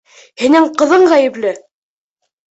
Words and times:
Һинең 0.43 0.63
ҡыҙың 0.81 1.05
ғәйепле! 1.11 1.51